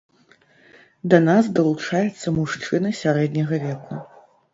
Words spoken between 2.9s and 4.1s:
сярэдняга веку.